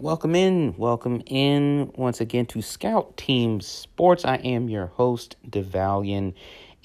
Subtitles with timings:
[0.00, 4.24] Welcome in, welcome in once again to Scout Team Sports.
[4.24, 6.32] I am your host, DeValian,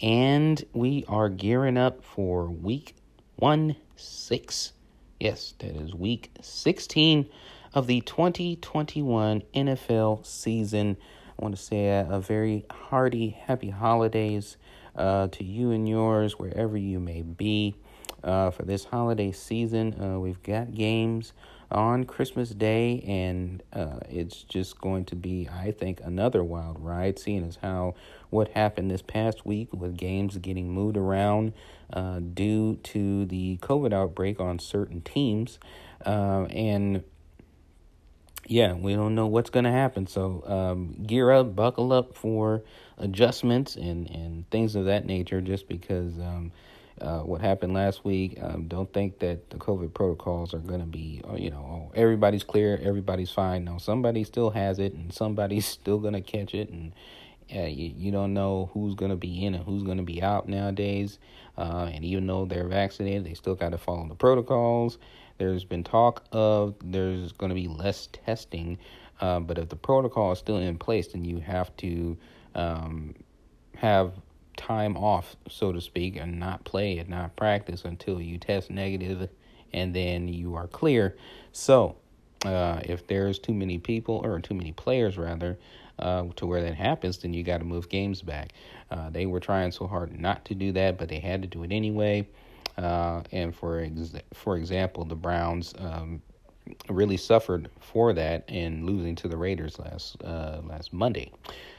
[0.01, 2.93] and we are gearing up for week
[3.37, 4.73] one six.
[5.17, 7.29] Yes, that is week 16
[7.73, 10.97] of the 2021 NFL season.
[11.39, 14.57] I want to say a, a very hearty, happy holidays
[14.93, 17.75] uh, to you and yours, wherever you may be.
[18.21, 21.31] Uh, for this holiday season, uh, we've got games
[21.71, 27.19] on Christmas Day, and uh, it's just going to be, I think, another wild ride,
[27.19, 27.95] seeing as how
[28.29, 31.53] what happened this past week with games getting moved around
[31.91, 35.59] uh, due to the COVID outbreak on certain teams.
[36.05, 37.03] Uh, and
[38.47, 40.07] yeah, we don't know what's going to happen.
[40.07, 42.63] So um, gear up, buckle up for
[42.97, 46.51] adjustments and, and things of that nature, just because um,
[47.01, 50.85] uh, what happened last week, um, don't think that the COVID protocols are going to
[50.85, 53.65] be, uh, you know, oh, everybody's clear, everybody's fine.
[53.65, 56.69] No, somebody still has it and somebody's still going to catch it.
[56.69, 56.93] And
[57.53, 60.23] uh, you, you don't know who's going to be in and who's going to be
[60.23, 61.19] out nowadays.
[61.57, 64.97] Uh, and even though they're vaccinated, they still got to follow the protocols.
[65.37, 68.77] There's been talk of there's going to be less testing,
[69.19, 72.17] uh, but if the protocol is still in place, then you have to
[72.55, 73.15] um,
[73.75, 74.13] have
[74.57, 79.29] time off, so to speak, and not play and not practice until you test negative
[79.73, 81.15] and then you are clear.
[81.51, 81.97] So,
[82.45, 85.57] uh, if there's too many people or too many players, rather,
[85.99, 88.53] uh, to where that happens, then you got to move games back.
[88.91, 91.63] Uh, they were trying so hard not to do that, but they had to do
[91.63, 92.27] it anyway.
[92.77, 96.21] Uh, and for ex- for example, the Browns um,
[96.89, 101.31] really suffered for that in losing to the Raiders last uh, last Monday.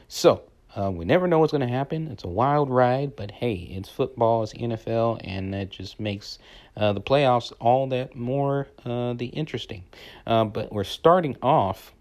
[0.08, 0.42] So
[0.76, 2.08] uh, we never know what's going to happen.
[2.08, 6.38] It's a wild ride, but hey, it's football, it's NFL, and that just makes
[6.76, 9.84] uh, the playoffs all that more uh, the interesting.
[10.26, 11.94] Uh, but we're starting off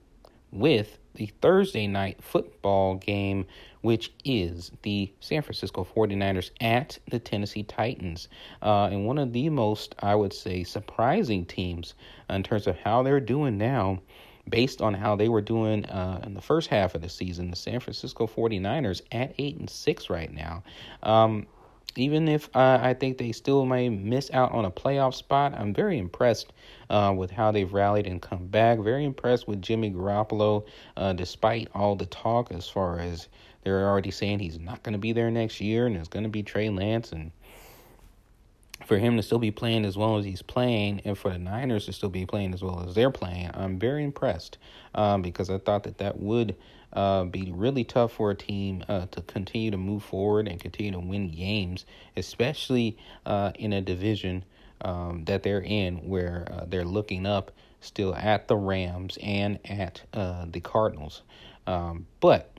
[0.52, 3.46] with the Thursday night football game,
[3.82, 8.28] which is the San Francisco 49ers at the Tennessee Titans.
[8.62, 11.94] Uh, and one of the most, I would say, surprising teams
[12.30, 14.02] in terms of how they're doing now
[14.50, 17.50] based on how they were doing uh, in the first half of the season.
[17.50, 20.64] The San Francisco 49ers at 8 and 6 right now.
[21.04, 21.48] Um,
[21.98, 25.74] even if uh, I think they still may miss out on a playoff spot, I'm
[25.74, 26.52] very impressed
[26.90, 28.80] uh, with how they've rallied and come back.
[28.80, 30.66] Very impressed with Jimmy Garoppolo,
[30.98, 33.30] uh, despite all the talk as far as
[33.64, 36.30] they're already saying he's not going to be there next year and it's going to
[36.30, 37.32] be Trey Lance and
[38.86, 41.86] for him to still be playing as well as he's playing, and for the Niners
[41.88, 44.58] to still be playing as well as they're playing, I'm very impressed
[44.94, 46.56] um, because I thought that that would
[46.94, 50.92] uh, be really tough for a team uh, to continue to move forward and continue
[50.92, 51.86] to win games,
[52.16, 54.46] especially uh, in a division
[54.82, 60.02] um, that they're in where uh, they're looking up still at the Rams and at
[60.14, 61.24] uh, the Cardinals.
[61.68, 62.52] Um, but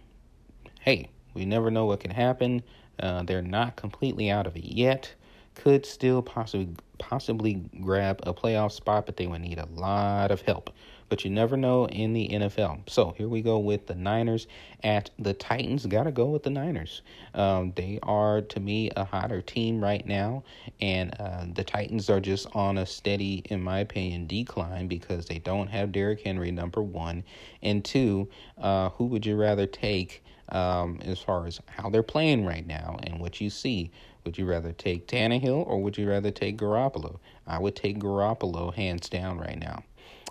[0.81, 2.63] hey, we never know what can happen.
[2.99, 5.15] Uh, they're not completely out of it yet
[5.57, 6.69] could still possibly
[6.99, 10.71] possibly grab a playoff spot, but they would need a lot of help.
[11.09, 12.89] But you never know in the NFL.
[12.91, 14.49] So here we go with the Niners
[14.83, 15.87] at the Titans.
[15.87, 17.03] Got to go with the Niners.
[17.33, 20.43] Um, they are, to me, a hotter team right now.
[20.81, 25.39] And uh, the Titans are just on a steady, in my opinion, decline because they
[25.39, 27.23] don't have Derrick Henry, number one.
[27.63, 28.29] And two,
[28.59, 32.99] uh, who would you rather take um, as far as how they're playing right now
[33.03, 33.91] and what you see?
[34.25, 37.19] Would you rather take Tannehill or would you rather take Garoppolo?
[37.47, 39.85] I would take Garoppolo hands down right now.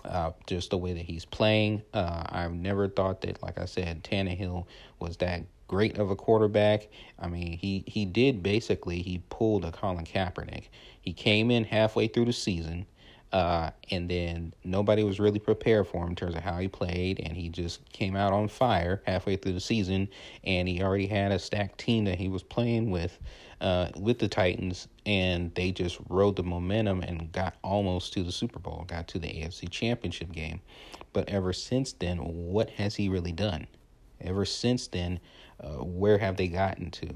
[0.04, 1.82] Uh, just the way that he's playing.
[1.92, 4.66] Uh, I've never thought that, like I said, Tannehill
[5.00, 6.88] was that great of a quarterback.
[7.18, 10.64] I mean, he he did basically he pulled a Colin Kaepernick.
[11.00, 12.86] He came in halfway through the season,
[13.36, 17.20] uh, and then nobody was really prepared for him in terms of how he played,
[17.20, 20.08] and he just came out on fire halfway through the season,
[20.44, 23.18] and he already had a stacked team that he was playing with
[23.60, 28.32] uh, with the Titans, and they just rode the momentum and got almost to the
[28.32, 30.62] Super Bowl, got to the AFC Championship game.
[31.12, 33.66] But ever since then, what has he really done?
[34.18, 35.20] Ever since then,
[35.60, 37.08] uh, where have they gotten to?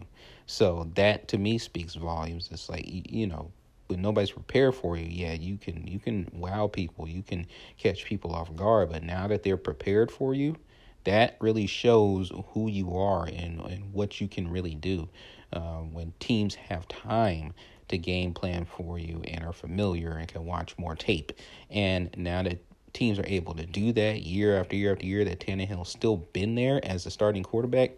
[0.44, 2.50] So that to me speaks volumes.
[2.52, 3.52] It's like you know,
[3.90, 7.46] when nobody's prepared for you, yeah, you can you can wow people, you can
[7.76, 8.90] catch people off guard.
[8.90, 10.56] But now that they're prepared for you,
[11.04, 15.08] that really shows who you are and and what you can really do
[15.52, 17.52] uh, when teams have time
[17.88, 21.32] to game plan for you and are familiar and can watch more tape.
[21.70, 22.58] And now that
[22.92, 26.54] teams are able to do that year after year after year, that Tannehill's still been
[26.54, 27.92] there as the starting quarterback,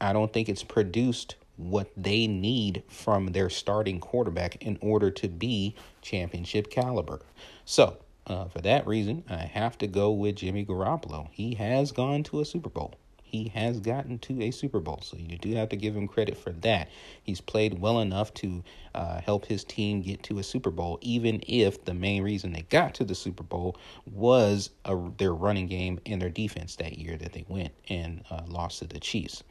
[0.00, 1.36] I don't think it's produced
[1.70, 7.20] what they need from their starting quarterback in order to be championship caliber.
[7.64, 11.28] So uh, for that reason, I have to go with Jimmy Garoppolo.
[11.30, 12.94] He has gone to a Super Bowl.
[13.32, 16.36] He has gotten to a Super Bowl, so you do have to give him credit
[16.36, 16.90] for that.
[17.22, 18.62] He's played well enough to
[18.94, 22.66] uh, help his team get to a Super Bowl, even if the main reason they
[22.68, 27.16] got to the Super Bowl was a, their running game and their defense that year
[27.16, 29.42] that they went and uh, lost to the Chiefs.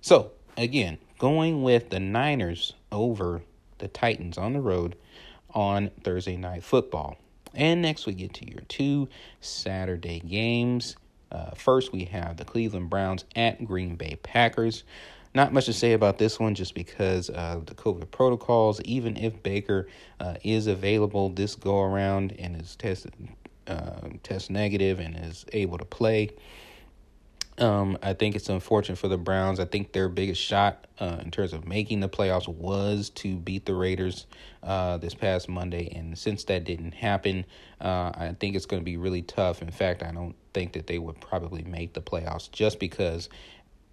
[0.00, 3.42] So, again, going with the Niners over
[3.78, 4.96] the Titans on the road
[5.54, 7.16] on Thursday Night Football.
[7.54, 9.08] And next we get to your two
[9.40, 10.96] Saturday games.
[11.30, 14.84] Uh, first, we have the Cleveland Browns at Green Bay Packers.
[15.34, 18.80] Not much to say about this one just because of the COVID protocols.
[18.82, 19.86] Even if Baker
[20.20, 23.12] uh, is available this go around and is tested
[23.66, 26.30] uh, test negative and is able to play,
[27.58, 29.58] um, I think it's unfortunate for the Browns.
[29.58, 33.66] I think their biggest shot uh, in terms of making the playoffs was to beat
[33.66, 34.26] the Raiders
[34.62, 37.44] uh, this past Monday, and since that didn't happen,
[37.80, 39.62] uh, I think it's going to be really tough.
[39.62, 43.28] In fact, I don't think that they would probably make the playoffs just because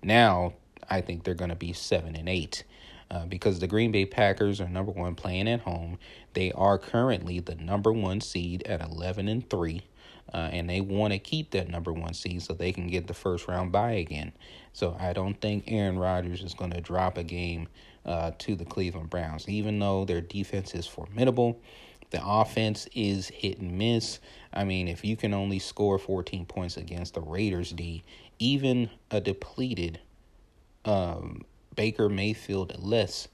[0.03, 0.53] now
[0.89, 2.63] I think they're going to be seven and eight.
[3.11, 5.99] Uh, because the Green Bay Packers are number one playing at home.
[6.33, 9.83] They are currently the number one seed at 11 and 3
[10.33, 13.13] uh, and they want to keep that number one seed so they can get the
[13.13, 14.31] first round bye again.
[14.73, 17.67] So I don't think Aaron Rodgers is going to drop a game
[18.05, 21.59] uh, to the Cleveland Browns, even though their defense is formidable.
[22.11, 24.19] The offense is hit and miss.
[24.53, 28.03] I mean, if you can only score 14 points against the Raiders D,
[28.39, 29.99] even a depleted
[30.85, 31.43] um,
[31.75, 33.27] Baker Mayfield less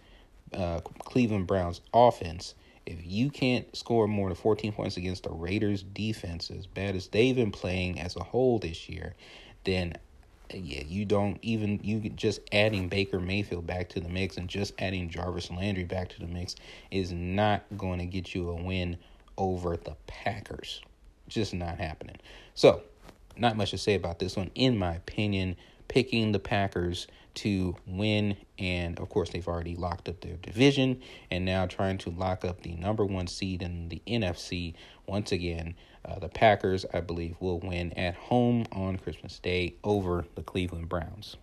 [0.53, 2.55] uh, Cleveland Browns offense
[2.85, 7.07] if you can't score more than 14 points against the Raiders defense, as bad as
[7.07, 9.15] they've been playing as a whole this year,
[9.63, 9.93] then
[10.53, 14.73] yeah, you don't even you just adding Baker Mayfield back to the mix and just
[14.79, 16.55] adding Jarvis Landry back to the mix
[16.89, 18.97] is not going to get you a win
[19.37, 20.81] over the Packers.
[21.27, 22.17] Just not happening.
[22.55, 22.81] So,
[23.37, 25.55] not much to say about this one in my opinion.
[25.87, 28.37] Picking the Packers to win.
[28.59, 32.61] And of course, they've already locked up their division and now trying to lock up
[32.61, 34.73] the number one seed in the NFC.
[35.07, 35.75] Once again,
[36.05, 40.89] uh, the Packers, I believe, will win at home on Christmas Day over the Cleveland
[40.89, 41.37] Browns.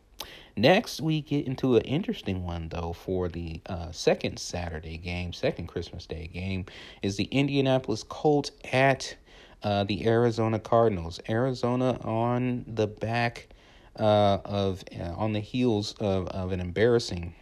[0.56, 5.68] Next, we get into an interesting one, though, for the uh, second Saturday game, second
[5.68, 6.66] Christmas Day game,
[7.02, 9.14] is the Indianapolis Colts at
[9.62, 11.20] uh, the Arizona Cardinals.
[11.28, 13.48] Arizona on the back
[13.98, 17.34] uh, of uh, on the heels of, of an embarrassing,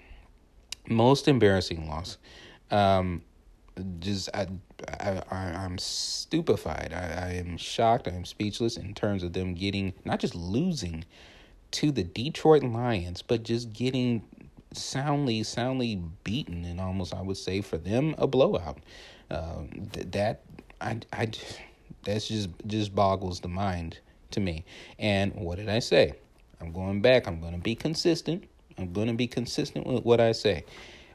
[0.89, 2.19] most embarrassing loss.
[2.71, 3.23] Um,
[3.99, 4.47] just I,
[5.01, 6.93] I, I am stupefied.
[6.95, 8.09] I, I am shocked.
[8.09, 11.05] I am speechless in terms of them getting not just losing
[11.73, 14.23] to the Detroit Lions, but just getting
[14.73, 18.79] soundly, soundly beaten, and almost I would say for them a blowout.
[19.31, 19.63] Uh,
[19.93, 20.43] that
[20.81, 21.31] I, I,
[22.05, 23.99] that's just just boggles the mind
[24.31, 24.65] to me.
[24.99, 26.15] And what did I say?
[26.61, 27.27] I'm going back.
[27.27, 28.45] I'm going to be consistent.
[28.79, 30.65] I'm going to be consistent with what I say.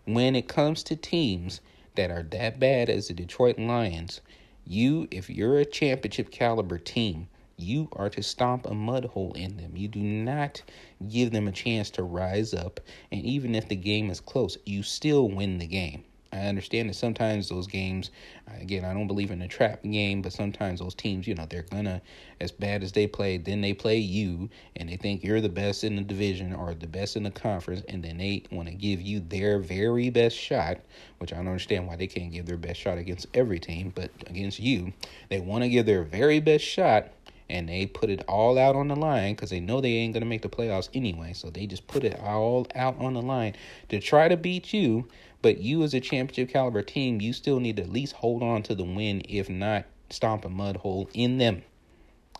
[0.05, 1.61] When it comes to teams
[1.95, 4.21] that are that bad as the Detroit Lions,
[4.65, 7.27] you, if you're a championship caliber team,
[7.57, 9.75] you are to stomp a mud hole in them.
[9.75, 10.61] You do not
[11.07, 12.79] give them a chance to rise up.
[13.11, 16.03] And even if the game is close, you still win the game.
[16.33, 18.09] I understand that sometimes those games,
[18.47, 21.45] uh, again, I don't believe in a trap game, but sometimes those teams, you know,
[21.50, 22.01] they're gonna,
[22.39, 25.83] as bad as they play, then they play you, and they think you're the best
[25.83, 29.01] in the division or the best in the conference, and then they want to give
[29.01, 30.77] you their very best shot,
[31.17, 34.09] which I don't understand why they can't give their best shot against every team, but
[34.27, 34.93] against you,
[35.29, 37.09] they want to give their very best shot
[37.51, 40.25] and they put it all out on the line because they know they ain't to
[40.25, 41.33] make the playoffs anyway.
[41.33, 43.55] So they just put it all out on the line
[43.89, 45.07] to try to beat you.
[45.41, 48.63] But you, as a championship caliber team, you still need to at least hold on
[48.63, 51.63] to the win, if not stomp a mud hole in them.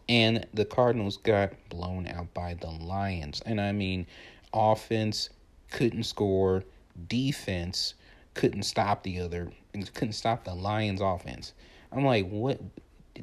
[0.08, 3.42] And the Cardinals got blown out by the Lions.
[3.46, 4.08] And I mean,
[4.54, 5.30] offense
[5.72, 6.64] couldn't score,
[7.08, 7.94] defense
[8.34, 9.52] couldn't stop the other,
[9.94, 11.54] couldn't stop the Lions' offense.
[11.92, 12.60] I'm like, what?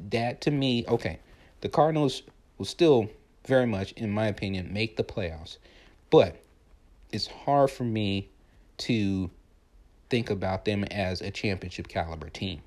[0.09, 1.19] That to me, okay
[1.61, 2.23] the Cardinals
[2.57, 3.09] will still
[3.45, 5.57] very much, in my opinion, make the playoffs.
[6.09, 6.37] But
[7.11, 8.29] it's hard for me
[8.79, 9.29] to
[10.09, 12.61] think about them as a championship caliber team.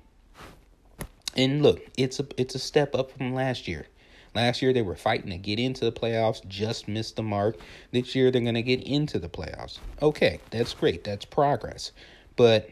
[1.35, 3.87] And look, it's a it's a step up from last year.
[4.35, 7.57] Last year they were fighting to get into the playoffs, just missed the mark.
[7.91, 9.77] This year they're going to get into the playoffs.
[10.01, 11.03] Okay, that's great.
[11.03, 11.91] That's progress.
[12.35, 12.69] But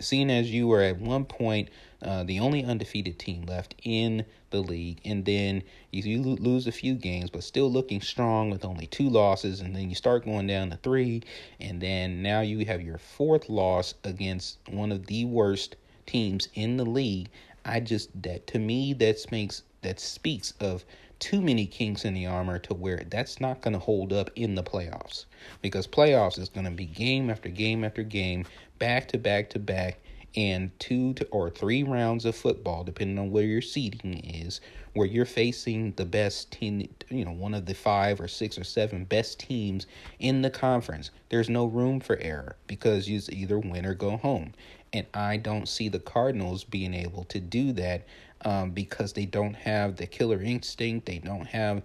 [0.00, 1.68] seeing as you were at one point
[2.04, 6.72] uh, the only undefeated team left in the league, and then you, you lose a
[6.72, 10.46] few games, but still looking strong with only two losses, and then you start going
[10.46, 11.22] down to three,
[11.60, 16.76] and then now you have your fourth loss against one of the worst teams in
[16.76, 17.28] the league.
[17.64, 20.84] I just that to me that makes that speaks of
[21.18, 24.54] too many kinks in the armor to where that's not going to hold up in
[24.54, 25.24] the playoffs.
[25.62, 28.44] Because playoffs is going to be game after game after game,
[28.78, 30.00] back to back to back,
[30.36, 34.60] and two to, or three rounds of football, depending on where your seeding is,
[34.94, 38.64] where you're facing the best team, you know, one of the five or six or
[38.64, 39.86] seven best teams
[40.18, 41.10] in the conference.
[41.28, 44.52] There's no room for error because you either win or go home.
[44.92, 48.06] And I don't see the Cardinals being able to do that
[48.44, 51.06] um, because they don't have the killer instinct.
[51.06, 51.82] They don't have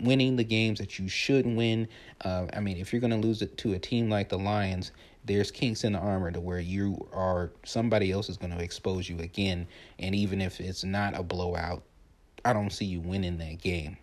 [0.00, 1.88] winning the games that you should win.
[2.24, 4.92] Uh, I mean, if you're going to lose it to a team like the Lions,
[5.24, 9.08] there's kinks in the armor to where you are somebody else is going to expose
[9.08, 9.66] you again.
[9.98, 11.82] And even if it's not a blowout,
[12.44, 13.96] I don't see you winning that game.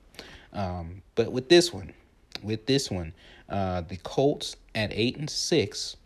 [0.54, 1.94] Um, but with this one,
[2.42, 3.14] with this one,
[3.50, 5.98] uh, the Colts at eight and six.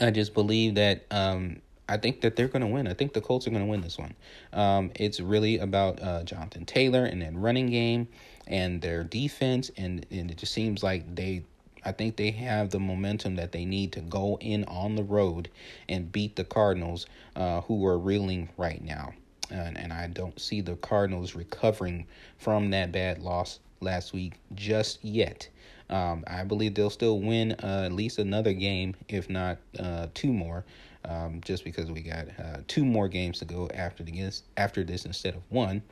[0.00, 2.86] I just believe that um, I think that they're going to win.
[2.86, 4.14] I think the Colts are going to win this one.
[4.52, 8.08] Um, it's really about uh, Jonathan Taylor and then running game
[8.46, 11.44] and their defense, and, and it just seems like they.
[11.84, 15.48] I think they have the momentum that they need to go in on the road
[15.88, 19.12] and beat the Cardinals, uh, who are reeling right now.
[19.50, 22.06] And, and I don't see the Cardinals recovering
[22.38, 25.48] from that bad loss last week just yet.
[25.90, 30.32] Um, I believe they'll still win uh, at least another game, if not uh, two
[30.32, 30.64] more
[31.04, 35.04] um, just because we got uh, two more games to go after the after this
[35.04, 35.82] instead of one.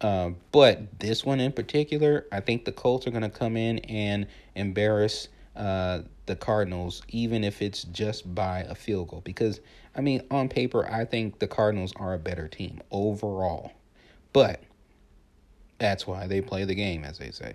[0.00, 3.78] Uh, but this one in particular, I think the Colts are going to come in
[3.80, 9.22] and embarrass uh, the Cardinals, even if it's just by a field goal.
[9.24, 9.60] Because
[9.94, 13.72] I mean, on paper, I think the Cardinals are a better team overall,
[14.32, 14.62] but
[15.78, 17.54] that's why they play the game, as they say.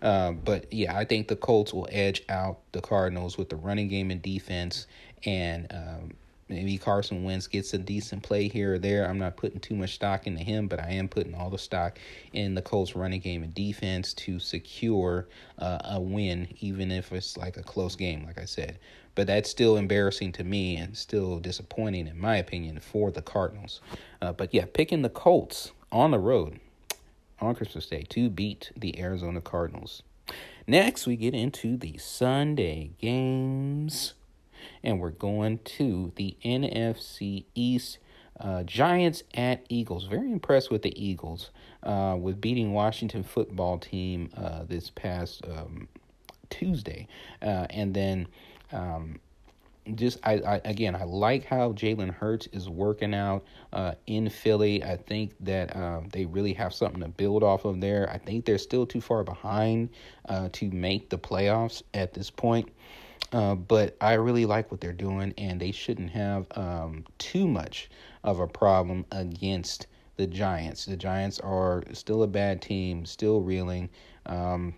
[0.00, 3.88] Uh, but yeah, I think the Colts will edge out the Cardinals with the running
[3.88, 4.86] game and defense,
[5.24, 6.10] and um,
[6.52, 9.08] Maybe Carson Wentz gets a decent play here or there.
[9.08, 11.98] I'm not putting too much stock into him, but I am putting all the stock
[12.32, 15.28] in the Colts running game and defense to secure
[15.58, 18.78] uh, a win, even if it's like a close game, like I said.
[19.14, 23.80] But that's still embarrassing to me and still disappointing, in my opinion, for the Cardinals.
[24.20, 26.60] Uh, but yeah, picking the Colts on the road
[27.40, 30.02] on Christmas Day to beat the Arizona Cardinals.
[30.66, 34.14] Next, we get into the Sunday games
[34.82, 37.98] and we're going to the NFC East.
[38.40, 40.04] Uh, Giants at Eagles.
[40.06, 41.50] Very impressed with the Eagles
[41.82, 45.88] uh, with beating Washington football team uh, this past um,
[46.50, 47.08] Tuesday,
[47.40, 48.26] uh, and then.
[48.72, 49.20] Um,
[49.94, 54.82] just I, I again I like how Jalen Hurts is working out uh, in Philly.
[54.82, 58.08] I think that uh, they really have something to build off of there.
[58.08, 59.90] I think they're still too far behind
[60.28, 62.68] uh, to make the playoffs at this point.
[63.32, 67.88] Uh, but I really like what they're doing, and they shouldn't have um, too much
[68.24, 69.86] of a problem against
[70.16, 70.84] the Giants.
[70.84, 73.88] The Giants are still a bad team, still reeling.
[74.26, 74.74] Um,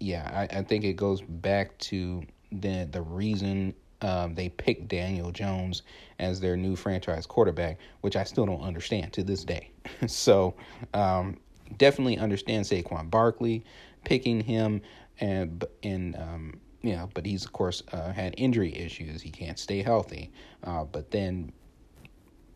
[0.00, 5.30] yeah, I, I, think it goes back to the the reason um, they picked Daniel
[5.30, 5.82] Jones
[6.18, 9.70] as their new franchise quarterback, which I still don't understand to this day.
[10.06, 10.54] so
[10.94, 11.36] um,
[11.78, 13.64] definitely understand Saquon Barkley
[14.04, 14.82] picking him
[15.20, 19.22] and and um, you know, but he's of course uh, had injury issues.
[19.22, 20.30] He can't stay healthy.
[20.64, 21.52] Uh, but then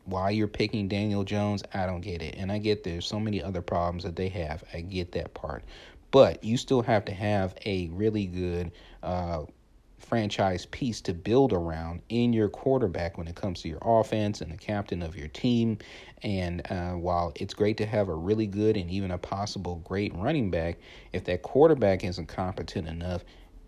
[0.04, 2.36] why you're picking Daniel Jones, I don't get it.
[2.36, 4.62] And I get there's so many other problems that they have.
[4.72, 5.64] I get that part.
[6.10, 8.70] But you still have to have a really good
[9.02, 9.44] uh,
[9.98, 14.52] franchise piece to build around in your quarterback when it comes to your offense and
[14.52, 15.78] the captain of your team.
[16.22, 20.14] And uh, while it's great to have a really good and even a possible great
[20.14, 20.78] running back,
[21.12, 23.24] if that quarterback isn't competent enough,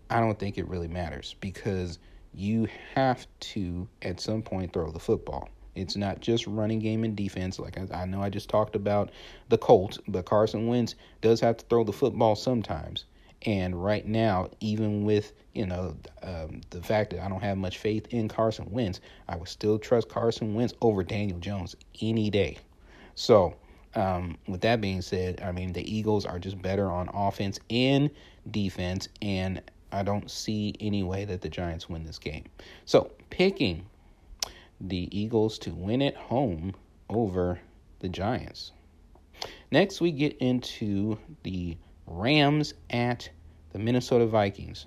[0.09, 1.99] I don't think it really matters because
[2.33, 5.49] you have to at some point throw the football.
[5.75, 7.59] It's not just running game and defense.
[7.59, 9.11] Like I, I, know I just talked about
[9.49, 13.05] the Colts, but Carson Wentz does have to throw the football sometimes.
[13.43, 17.77] And right now, even with you know um, the fact that I don't have much
[17.77, 18.99] faith in Carson Wentz,
[19.29, 22.57] I would still trust Carson Wentz over Daniel Jones any day.
[23.15, 23.55] So,
[23.95, 28.09] um, with that being said, I mean the Eagles are just better on offense and
[28.51, 32.45] defense, and I don't see any way that the Giants win this game.
[32.85, 33.85] So, picking
[34.81, 36.73] the Eagles to win at home
[37.09, 37.59] over
[37.99, 38.71] the Giants.
[39.71, 41.77] Next, we get into the
[42.07, 43.29] Rams at
[43.71, 44.85] the Minnesota Vikings.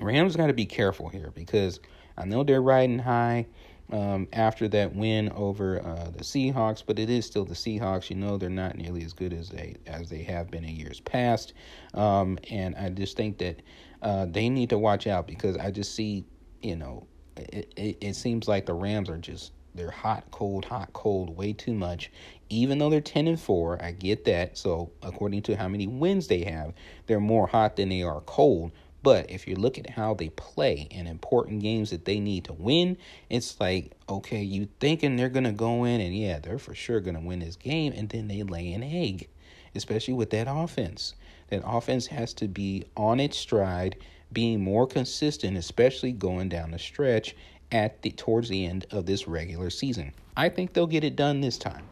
[0.00, 1.80] Rams got to be careful here because
[2.16, 3.46] I know they're riding high
[3.92, 8.10] um, after that win over uh, the Seahawks, but it is still the Seahawks.
[8.10, 11.00] You know they're not nearly as good as they as they have been in years
[11.00, 11.52] past,
[11.94, 13.60] um, and I just think that
[14.02, 16.24] uh, they need to watch out because I just see,
[16.62, 20.92] you know, it, it, it seems like the Rams are just they're hot, cold, hot,
[20.94, 22.10] cold, way too much.
[22.48, 24.56] Even though they're 10 and 4, I get that.
[24.56, 26.72] So, according to how many wins they have,
[27.06, 28.72] they're more hot than they are cold.
[29.02, 32.52] But if you look at how they play in important games that they need to
[32.54, 32.96] win,
[33.30, 37.20] it's like, okay, you thinking they're to go in and yeah, they're for sure to
[37.20, 37.92] win this game.
[37.94, 39.28] And then they lay an egg,
[39.74, 41.14] especially with that offense.
[41.48, 43.96] That offense has to be on its stride,
[44.32, 47.36] being more consistent, especially going down the stretch
[47.72, 50.12] at the towards the end of this regular season.
[50.36, 51.84] I think they'll get it done this time.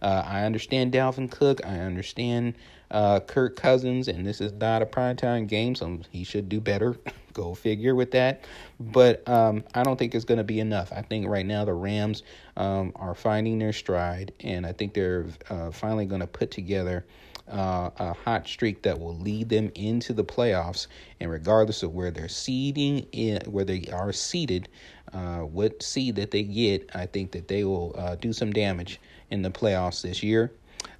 [0.00, 1.64] Uh, I understand Dalvin Cook.
[1.64, 2.54] I understand
[2.90, 6.96] uh, Kirk Cousins, and this is not a primetime game, so he should do better.
[7.32, 8.44] Go figure with that.
[8.78, 10.92] But um, I don't think it's going to be enough.
[10.92, 12.24] I think right now the Rams
[12.58, 17.06] um, are finding their stride, and I think they're uh, finally going to put together
[17.52, 20.86] uh, a hot streak that will lead them into the playoffs.
[21.20, 24.68] And regardless of where they're seeding, in, where they are seated,
[25.12, 29.00] uh, what seed that they get, I think that they will uh, do some damage
[29.30, 30.52] in the playoffs this year.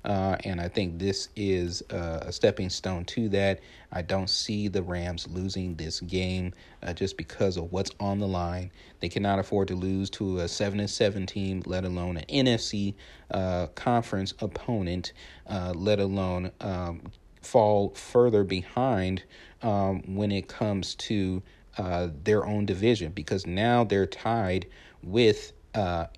[0.05, 3.61] Uh, and I think this is uh, a stepping stone to that.
[3.93, 8.27] I don't see the Rams losing this game uh, just because of what's on the
[8.27, 8.71] line.
[9.01, 12.95] They cannot afford to lose to a seven and seven team, let alone an NFC
[13.31, 15.13] uh, conference opponent,
[15.47, 17.03] uh, let alone um,
[17.43, 19.23] fall further behind
[19.61, 21.43] um, when it comes to
[21.77, 24.67] uh, their own division because now they're tied
[25.03, 25.53] with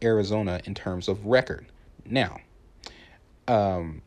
[0.02, 1.66] Arizona in terms of record.
[2.06, 2.38] Now,
[3.48, 4.02] um,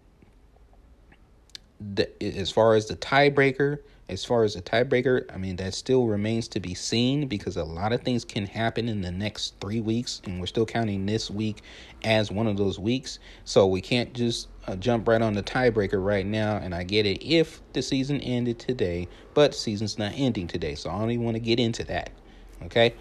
[1.79, 3.79] the, as far as the tiebreaker,
[4.09, 7.63] as far as the tiebreaker, I mean, that still remains to be seen because a
[7.63, 11.29] lot of things can happen in the next three weeks, and we're still counting this
[11.29, 11.61] week
[12.03, 13.19] as one of those weeks.
[13.43, 16.57] So we can't just uh, jump right on the tiebreaker right now.
[16.57, 20.75] And I get it if the season ended today, but season's not ending today.
[20.75, 22.11] So I don't even want to get into that.
[22.63, 22.93] Okay.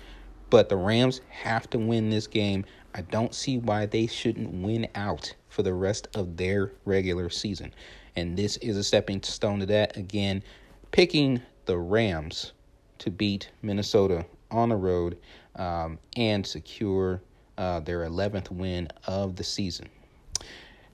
[0.49, 2.65] But the Rams have to win this game.
[2.95, 7.75] I don't see why they shouldn't win out for the rest of their regular season.
[8.17, 9.97] And this is a stepping stone to that.
[9.97, 10.43] Again,
[10.91, 12.53] picking the Rams
[12.99, 15.19] to beat Minnesota on the road
[15.57, 17.21] um, and secure
[17.59, 19.89] uh, their 11th win of the season.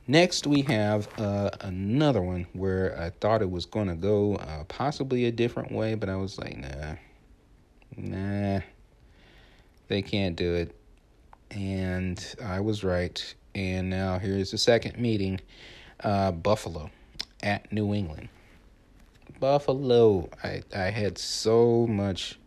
[0.08, 4.64] Next, we have uh, another one where I thought it was going to go uh,
[4.64, 6.94] possibly a different way, but I was like, nah,
[7.96, 8.60] nah,
[9.86, 10.76] they can't do it.
[11.52, 13.34] And I was right.
[13.54, 15.40] And now here's the second meeting
[16.00, 16.90] uh, Buffalo
[17.42, 18.28] at New England.
[19.40, 22.38] Buffalo, I, I had so much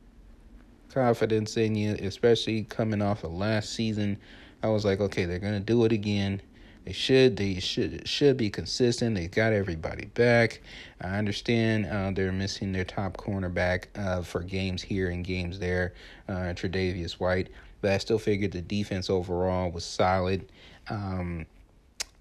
[0.90, 4.18] confidence in you, especially coming off of last season.
[4.64, 6.42] I was like, okay, they're gonna do it again.
[6.86, 7.36] They should.
[7.36, 9.16] They should should be consistent.
[9.16, 10.62] They got everybody back.
[11.02, 15.94] I understand uh, they're missing their top cornerback uh, for games here and games there,
[16.30, 17.50] uh, Tre'Davious White.
[17.82, 20.50] But I still figured the defense overall was solid.
[20.90, 21.48] Um,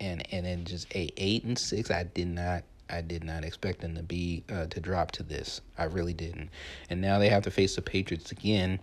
[0.00, 3.80] and and then just a eight and six, I did not I did not expect
[3.80, 5.60] them to be uh, to drop to this.
[5.78, 6.50] I really didn't.
[6.90, 8.78] And now they have to face the Patriots again.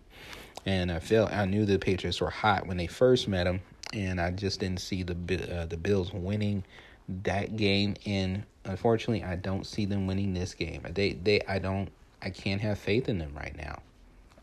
[0.65, 3.61] And I felt I knew the Patriots were hot when they first met them,
[3.93, 5.15] and I just didn't see the
[5.61, 6.63] uh, the Bills winning
[7.23, 7.95] that game.
[8.05, 10.85] And unfortunately, I don't see them winning this game.
[10.89, 11.89] They they I don't
[12.21, 13.81] I can't have faith in them right now.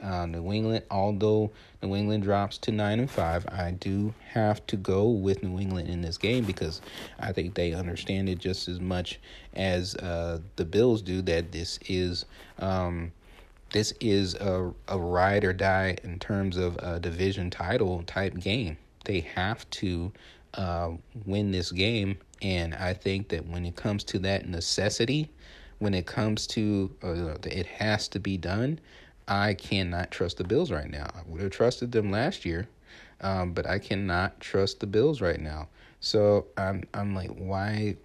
[0.01, 1.51] Uh, New England, although
[1.83, 5.89] New England drops to nine and five, I do have to go with New England
[5.89, 6.81] in this game because
[7.19, 9.19] I think they understand it just as much
[9.55, 11.21] as uh, the Bills do.
[11.23, 12.27] That this is
[12.61, 13.11] um,
[13.73, 18.77] this is a a ride or die in terms of a division title type game.
[19.05, 20.13] They have to
[20.55, 20.93] uh,
[21.27, 25.29] win this game, and I think that when it comes to that necessity,
[25.81, 28.79] when it comes to uh, it has to be done.
[29.29, 31.11] I cannot trust the Bills right now.
[31.15, 32.67] I would have trusted them last year,
[33.21, 35.69] um, but I cannot trust the Bills right now.
[36.01, 37.97] So I'm I'm like, why,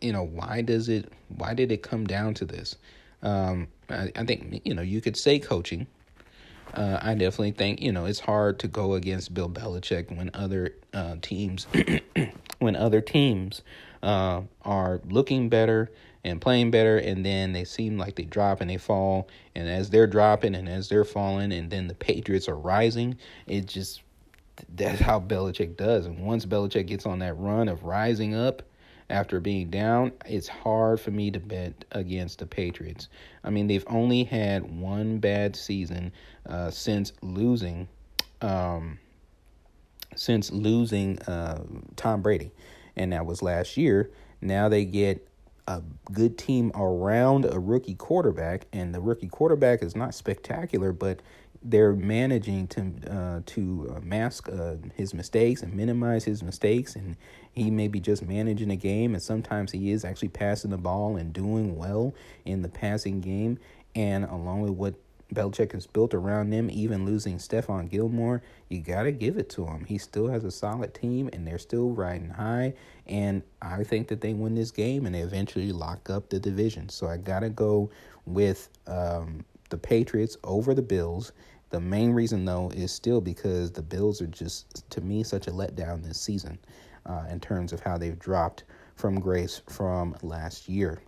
[0.00, 1.12] you know, why does it?
[1.28, 2.76] Why did it come down to this?
[3.22, 5.86] Um, I, I think you know you could say coaching.
[6.72, 10.74] Uh, I definitely think you know it's hard to go against Bill Belichick when other
[10.94, 11.66] uh, teams,
[12.60, 13.60] when other teams
[14.02, 15.90] uh, are looking better
[16.24, 19.28] and playing better, and then they seem like they drop and they fall.
[19.54, 23.66] And as they're dropping and as they're falling, and then the Patriots are rising, it
[23.66, 24.02] just
[24.74, 26.06] that's how Belichick does.
[26.06, 28.62] And once Belichick gets on that run of rising up
[29.08, 33.08] after being down, it's hard for me to bet against the Patriots.
[33.42, 36.12] I mean, they've only had one bad season
[36.46, 37.88] uh, since losing,
[38.40, 38.98] um,
[40.14, 41.64] since losing uh,
[41.96, 42.52] Tom Brady,
[42.96, 44.10] and that was last year.
[44.40, 45.26] Now they get
[45.66, 51.20] a good team around a rookie quarterback, and the rookie quarterback is not spectacular, but
[51.62, 57.16] they're managing to uh, to mask uh, his mistakes and minimize his mistakes, and
[57.52, 61.16] he may be just managing a game, and sometimes he is actually passing the ball
[61.16, 63.58] and doing well in the passing game.
[63.94, 64.94] And along with what
[65.34, 69.66] Belichick has built around them, even losing Stephon Gilmore, you got to give it to
[69.66, 69.84] him.
[69.84, 72.74] He still has a solid team and they're still riding high.
[73.10, 76.88] And I think that they win this game and they eventually lock up the division.
[76.88, 77.90] So I got to go
[78.24, 81.32] with um, the Patriots over the Bills.
[81.70, 85.50] The main reason, though, is still because the Bills are just, to me, such a
[85.50, 86.58] letdown this season
[87.04, 88.62] uh, in terms of how they've dropped
[88.94, 91.02] from grace from last year.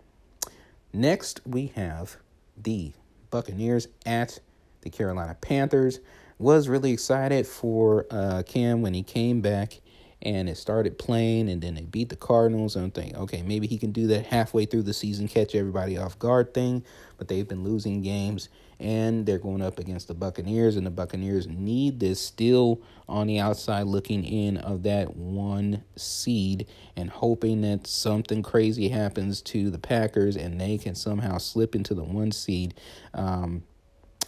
[0.93, 2.17] Next, we have
[2.61, 2.93] the
[3.31, 4.41] Buccaneers at
[4.81, 6.01] the Carolina Panthers.
[6.38, 9.81] Was really excited for uh, Cam when he came back
[10.22, 12.76] and it started playing, and then they beat the Cardinals.
[12.76, 15.98] And I'm thinking, okay, maybe he can do that halfway through the season, catch everybody
[15.98, 16.85] off guard thing.
[17.18, 21.48] But they've been losing games, and they're going up against the Buccaneers, and the Buccaneers
[21.48, 27.87] need this still on the outside looking in of that one seed and hoping that
[27.87, 32.74] something crazy happens to the Packers and they can somehow slip into the one seed.
[33.12, 33.64] Um,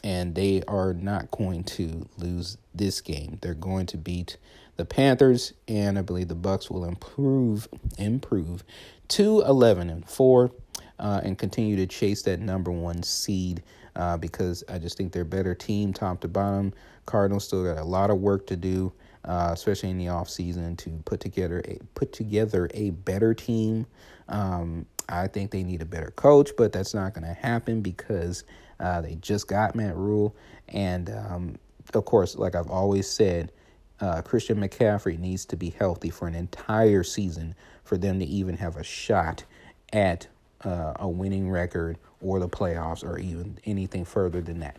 [0.05, 3.39] and they are not going to lose this game.
[3.41, 4.37] They're going to beat
[4.77, 8.65] the Panthers, and I believe the Bucks will improve improve
[9.09, 10.51] to eleven and four,
[10.99, 13.63] uh, and continue to chase that number one seed.
[13.97, 16.75] Uh, because I just think they're a better team, top to bottom.
[17.07, 18.93] Cardinals still got a lot of work to do,
[19.25, 23.87] uh, especially in the off season, to put together a put together a better team.
[24.29, 28.43] Um, I think they need a better coach, but that's not going to happen because
[28.81, 30.35] uh, they just got Matt Rhule,
[30.69, 31.57] and um,
[31.93, 33.53] of course, like I've always said,
[34.01, 37.55] uh, Christian McCaffrey needs to be healthy for an entire season
[37.85, 39.45] for them to even have a shot
[39.93, 40.27] at
[40.65, 44.77] uh, a winning record or the playoffs or even anything further than that.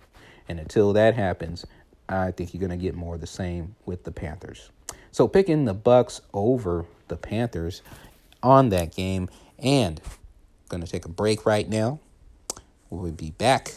[0.50, 1.66] And until that happens,
[2.10, 4.70] I think you're going to get more of the same with the Panthers.
[5.12, 7.82] So picking the Bucks over the Panthers
[8.44, 10.02] on that game and
[10.70, 12.00] going to take a break right now.
[12.90, 13.74] We'll be back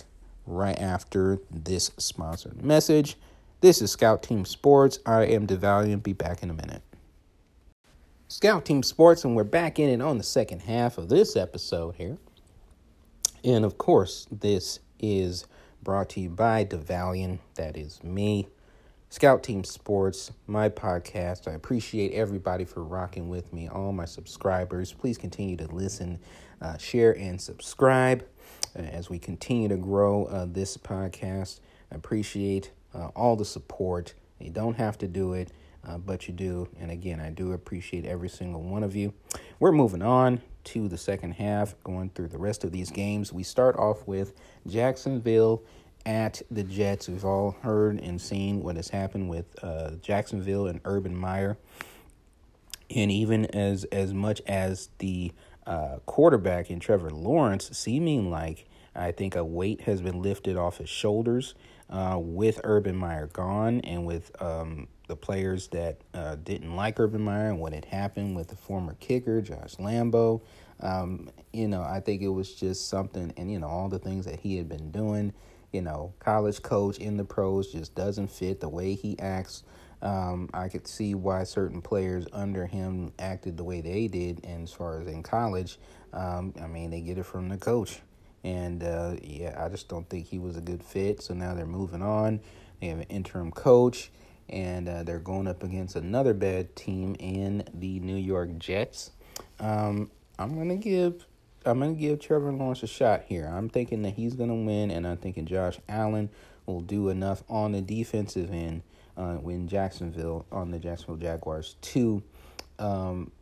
[0.46, 3.16] right after this sponsored message.
[3.60, 5.00] This is Scout Team Sports.
[5.04, 6.04] I am DeValiant.
[6.04, 6.80] Be back in a minute.
[8.28, 11.96] Scout Team Sports, and we're back in it on the second half of this episode
[11.96, 12.18] here.
[13.42, 15.44] And of course, this is
[15.82, 17.40] brought to you by DeValian.
[17.56, 18.46] That is me.
[19.10, 21.48] Scout Team Sports, my podcast.
[21.48, 24.92] I appreciate everybody for rocking with me, all my subscribers.
[24.92, 26.20] Please continue to listen,
[26.62, 28.24] uh, share, and subscribe
[28.78, 31.58] uh, as we continue to grow uh, this podcast.
[31.90, 34.14] I appreciate uh, all the support.
[34.38, 35.52] You don't have to do it,
[35.86, 36.68] uh, but you do.
[36.78, 39.12] And again, I do appreciate every single one of you.
[39.58, 43.32] We're moving on to the second half, going through the rest of these games.
[43.32, 44.34] We start off with
[44.66, 45.62] Jacksonville
[46.04, 47.08] at the Jets.
[47.08, 51.58] We've all heard and seen what has happened with uh, Jacksonville and Urban Meyer.
[52.90, 55.32] And even as as much as the
[55.66, 58.67] uh, quarterback in Trevor Lawrence seeming like
[58.98, 61.54] I think a weight has been lifted off his shoulders
[61.88, 67.22] uh, with Urban Meyer gone and with um, the players that uh, didn't like Urban
[67.22, 70.42] Meyer and what had happened with the former kicker, Josh Lambo.
[70.80, 74.26] Um, you know, I think it was just something, and, you know, all the things
[74.26, 75.32] that he had been doing.
[75.72, 79.64] You know, college coach in the pros just doesn't fit the way he acts.
[80.00, 84.44] Um, I could see why certain players under him acted the way they did.
[84.44, 85.78] And as far as in college,
[86.12, 88.00] um, I mean, they get it from the coach.
[88.44, 91.22] And uh, yeah, I just don't think he was a good fit.
[91.22, 92.40] So now they're moving on.
[92.80, 94.10] They have an interim coach,
[94.48, 99.10] and uh, they're going up against another bad team in the New York Jets.
[99.58, 101.26] Um, I'm gonna give
[101.66, 103.50] I'm gonna give Trevor Lawrence a shot here.
[103.52, 106.30] I'm thinking that he's gonna win, and I'm thinking Josh Allen
[106.66, 108.82] will do enough on the defensive end
[109.16, 112.22] uh, in Jacksonville on the Jacksonville Jaguars to
[112.78, 113.32] um,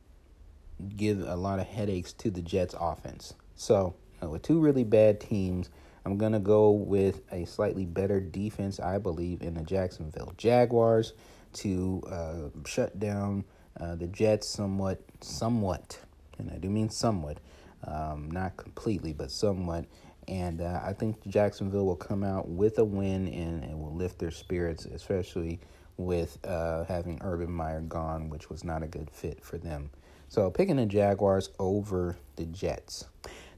[0.96, 3.34] give a lot of headaches to the Jets offense.
[3.54, 5.70] So uh, with two really bad teams,
[6.04, 11.14] I'm going to go with a slightly better defense, I believe, in the Jacksonville Jaguars
[11.54, 13.44] to uh, shut down
[13.80, 15.98] uh, the Jets somewhat, somewhat,
[16.38, 17.38] and I do mean somewhat,
[17.84, 19.86] um, not completely, but somewhat.
[20.28, 24.18] And uh, I think Jacksonville will come out with a win and, and will lift
[24.18, 25.60] their spirits, especially
[25.96, 29.90] with uh, having Urban Meyer gone, which was not a good fit for them.
[30.28, 33.06] So picking the Jaguars over the Jets.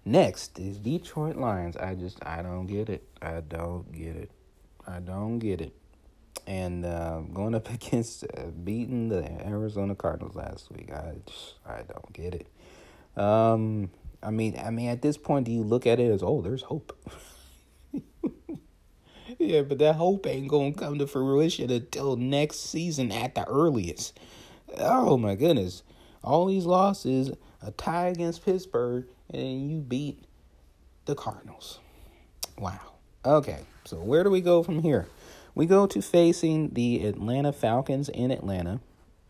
[0.08, 1.76] Next is Detroit Lions.
[1.76, 3.06] I just I don't get it.
[3.20, 4.30] I don't get it.
[4.86, 5.74] I don't get it.
[6.46, 11.82] And uh, going up against uh, beating the Arizona Cardinals last week, I just, I
[11.82, 13.22] don't get it.
[13.22, 13.90] Um,
[14.22, 16.62] I mean, I mean, at this point, do you look at it as oh, there's
[16.62, 16.96] hope?
[19.38, 24.18] yeah, but that hope ain't gonna come to fruition until next season at the earliest.
[24.78, 25.82] Oh my goodness.
[26.24, 30.24] All these losses, a tie against Pittsburgh, and you beat
[31.04, 31.78] the Cardinals.
[32.58, 32.80] Wow.
[33.24, 35.06] Okay, so where do we go from here?
[35.54, 38.80] We go to facing the Atlanta Falcons in Atlanta.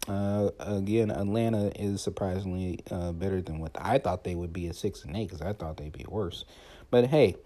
[0.07, 4.75] Uh, again, Atlanta is surprisingly uh, better than what I thought they would be at
[4.75, 6.45] six and eight because I thought they'd be worse.
[6.91, 7.37] But hey,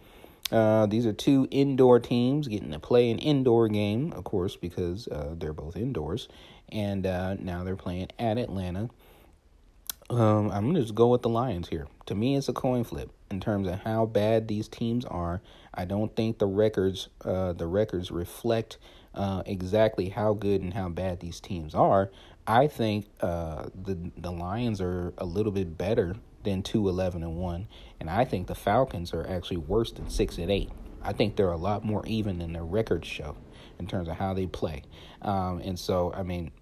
[0.51, 5.09] uh, these are two indoor teams getting to play an indoor game, of course, because
[5.09, 6.29] uh, they're both indoors,
[6.71, 8.91] and uh, now they're playing at Atlanta.
[10.12, 11.87] Um, I'm gonna just go with the Lions here.
[12.05, 15.40] To me, it's a coin flip in terms of how bad these teams are.
[15.72, 18.77] I don't think the records, uh, the records reflect
[19.14, 22.11] uh, exactly how good and how bad these teams are.
[22.46, 27.37] I think uh, the the Lions are a little bit better than two eleven and
[27.37, 27.66] one,
[27.98, 30.70] and I think the Falcons are actually worse than six and eight.
[31.03, 33.37] I think they're a lot more even than their records show
[33.79, 34.83] in terms of how they play.
[35.22, 36.53] Um, and so, I mean,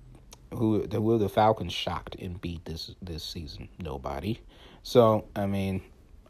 [0.55, 3.69] who who the Falcons shocked and beat this this season?
[3.79, 4.41] Nobody.
[4.83, 5.83] So I mean,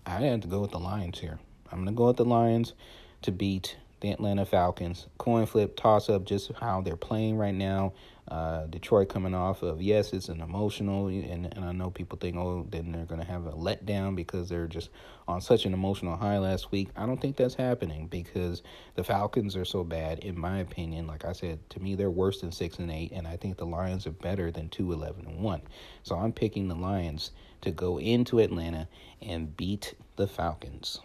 [0.06, 1.38] I had to go with the Lions here.
[1.70, 2.74] I'm gonna go with the Lions
[3.22, 5.06] to beat the Atlanta Falcons.
[5.18, 7.92] Coin flip, toss up, just how they're playing right now.
[8.28, 12.36] Uh, Detroit coming off of yes, it's an emotional, and and I know people think
[12.36, 14.90] oh then they're gonna have a letdown because they're just
[15.26, 16.90] on such an emotional high last week.
[16.96, 18.62] I don't think that's happening because
[18.94, 21.08] the Falcons are so bad, in my opinion.
[21.08, 23.66] Like I said, to me they're worse than six and eight, and I think the
[23.66, 25.62] Lions are better than two eleven and one.
[26.04, 27.32] So I'm picking the Lions
[27.62, 28.86] to go into Atlanta
[29.20, 31.00] and beat the Falcons.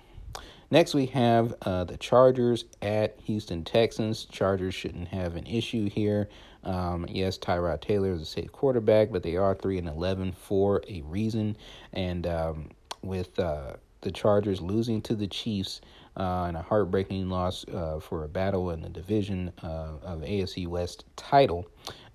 [0.71, 4.25] Next, we have uh, the Chargers at Houston Texans.
[4.25, 6.27] Chargers shouldn't have an issue here.
[6.63, 10.81] Um, yes, Tyrod Taylor is a safe quarterback, but they are three and eleven for
[10.89, 11.55] a reason.
[11.93, 12.69] And um,
[13.03, 15.81] with uh, the Chargers losing to the Chiefs
[16.17, 20.67] uh, in a heartbreaking loss uh, for a battle in the division uh, of AFC
[20.67, 21.67] West title,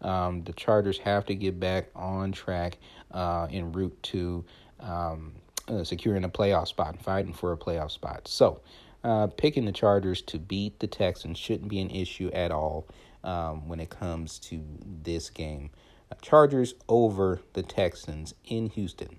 [0.02, 2.78] um, the Chargers have to get back on track
[3.12, 4.44] uh, en route to
[4.80, 5.34] um,
[5.70, 8.28] uh, securing a playoff spot and fighting for a playoff spot.
[8.28, 8.61] So,
[9.37, 12.87] picking the Chargers to beat the Texans shouldn't be an issue at all
[13.24, 14.62] um, when it comes to
[15.02, 15.70] this game.
[16.22, 19.18] Chargers over the Texans in Houston.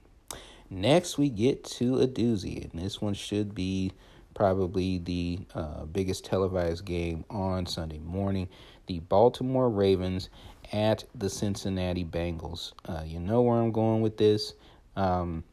[0.70, 3.92] Next, we get to a doozy, and this one should be
[4.34, 8.48] probably the uh, biggest televised game on Sunday morning.
[8.88, 10.30] The Baltimore Ravens
[10.72, 12.72] at the Cincinnati Bengals.
[12.86, 14.54] Uh, you know where I'm going with this.
[14.96, 15.44] Um,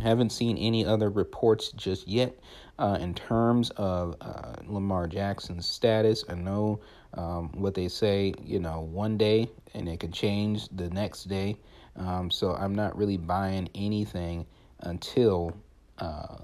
[0.00, 2.38] haven't seen any other reports just yet
[2.78, 6.24] uh, in terms of uh, Lamar Jackson's status.
[6.28, 6.80] I know
[7.14, 11.56] um, what they say, you know, one day and it can change the next day.
[11.96, 14.46] Um, so I'm not really buying anything
[14.80, 15.56] until
[15.98, 16.38] uh,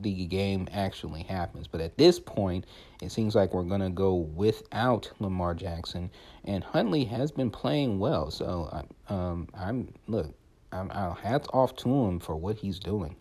[0.00, 1.66] the game actually happens.
[1.66, 2.66] But at this point,
[3.02, 6.10] it seems like we're going to go without Lamar Jackson,
[6.44, 8.30] and Huntley has been playing well.
[8.30, 10.34] So um, I'm look,
[10.72, 13.16] I'm, I'll hats off to him for what he's doing.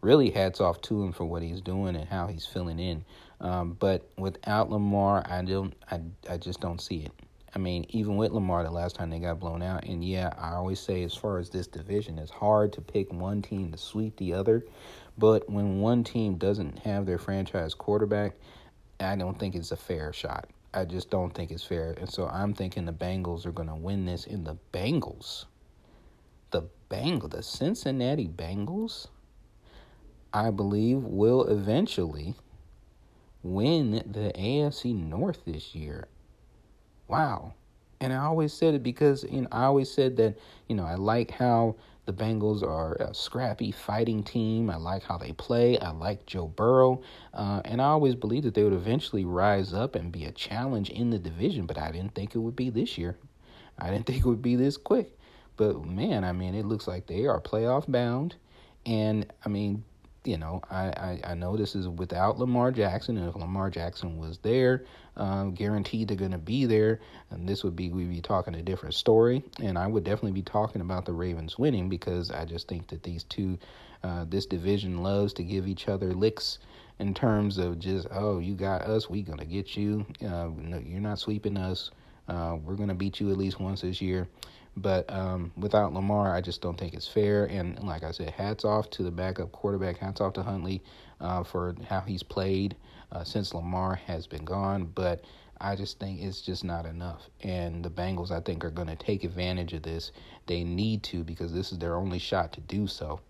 [0.00, 3.04] Really, hats off to him for what he's doing and how he's filling in.
[3.40, 7.12] Um, but without Lamar, I don't, I, I just don't see it.
[7.54, 10.54] I mean, even with Lamar, the last time they got blown out, and yeah, I
[10.54, 14.16] always say as far as this division, it's hard to pick one team to sweep
[14.16, 14.64] the other.
[15.16, 18.34] But when one team doesn't have their franchise quarterback,
[18.98, 20.48] I don't think it's a fair shot.
[20.72, 21.94] I just don't think it's fair.
[21.98, 25.44] And so I'm thinking the Bengals are going to win this in the Bengals.
[26.54, 29.08] The Bengals, the Cincinnati Bengals,
[30.32, 32.36] I believe will eventually
[33.42, 36.06] win the AFC North this year.
[37.08, 37.54] Wow.
[38.00, 40.38] And I always said it because you know I always said that
[40.68, 41.74] you know I like how
[42.06, 44.70] the Bengals are a scrappy fighting team.
[44.70, 45.76] I like how they play.
[45.80, 49.96] I like Joe Burrow, uh, and I always believed that they would eventually rise up
[49.96, 51.66] and be a challenge in the division.
[51.66, 53.16] But I didn't think it would be this year.
[53.76, 55.18] I didn't think it would be this quick.
[55.56, 58.34] But man, I mean, it looks like they are playoff bound,
[58.86, 59.84] and I mean,
[60.24, 64.16] you know, I, I, I, know this is without Lamar Jackson, and if Lamar Jackson
[64.16, 64.84] was there,
[65.16, 68.62] um, guaranteed they're going to be there, and this would be we'd be talking a
[68.62, 72.68] different story, and I would definitely be talking about the Ravens winning because I just
[72.68, 73.58] think that these two,
[74.02, 76.58] uh, this division loves to give each other licks
[76.98, 81.00] in terms of just oh you got us, we're gonna get you, uh, no, you're
[81.00, 81.90] not sweeping us,
[82.28, 84.26] uh, we're gonna beat you at least once this year.
[84.76, 87.44] But um, without Lamar, I just don't think it's fair.
[87.46, 89.98] And like I said, hats off to the backup quarterback.
[89.98, 90.82] Hats off to Huntley
[91.20, 92.76] uh, for how he's played
[93.12, 94.90] uh, since Lamar has been gone.
[94.94, 95.24] But
[95.60, 97.28] I just think it's just not enough.
[97.42, 100.10] And the Bengals, I think, are going to take advantage of this.
[100.46, 103.20] They need to because this is their only shot to do so.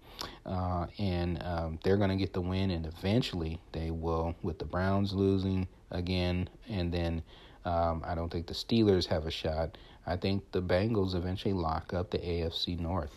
[0.46, 4.64] Uh, and um, they're going to get the win, and eventually they will, with the
[4.64, 7.22] Browns losing again, and then
[7.64, 9.76] um, I don't think the Steelers have a shot.
[10.06, 13.12] I think the Bengals eventually lock up the AFC North.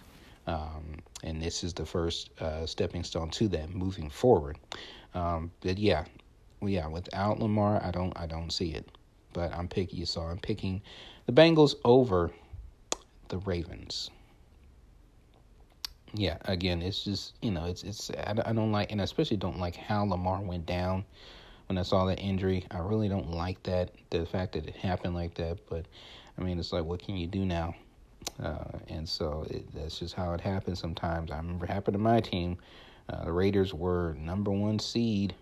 [0.45, 4.57] Um, and this is the first uh, stepping stone to that moving forward.
[5.13, 6.05] Um, but yeah,
[6.61, 8.89] well, yeah, without Lamar, I don't, I don't see it.
[9.33, 10.81] But I'm picking, so I'm picking
[11.25, 12.31] the Bengals over
[13.27, 14.09] the Ravens.
[16.13, 19.37] Yeah, again, it's just you know, it's it's I, I don't like, and I especially
[19.37, 21.03] don't like how Lamar went down
[21.67, 22.65] when I saw that injury.
[22.71, 25.59] I really don't like that the fact that it happened like that.
[25.69, 25.85] But
[26.37, 27.75] I mean, it's like, what can you do now?
[28.41, 31.31] Uh, and so it, that's just how it happens sometimes.
[31.31, 32.57] I remember it happened to my team.
[33.09, 35.33] Uh, the Raiders were number one seed,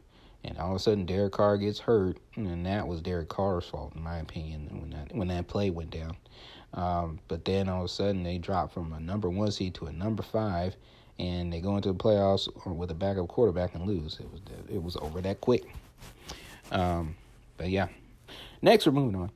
[0.43, 3.95] and all of a sudden Derek Carr gets hurt, and that was Derek Carr's fault,
[3.95, 6.15] in my opinion, when that when that play went down.
[6.73, 9.87] Um, but then all of a sudden they drop from a number one seed to
[9.87, 10.75] a number five,
[11.17, 14.19] and they go into the playoffs with a backup quarterback and lose.
[14.19, 15.65] It was it was over that quick.
[16.71, 17.15] Um,
[17.57, 17.87] but yeah,
[18.61, 19.31] next we're moving on